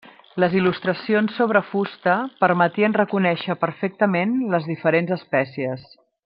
[0.43, 2.15] Les il·lustracions, sobre fusta,
[2.45, 5.87] permetien reconèixer perfectament les diferents espècies.